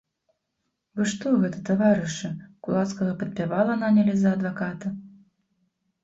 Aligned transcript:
Вы 0.99 1.03
што 1.09 1.33
гэта, 1.41 1.57
таварышы, 1.69 2.29
кулацкага 2.67 3.13
падпявала 3.19 3.75
нанялі 3.83 4.15
за 4.23 4.29
адваката? 4.39 4.87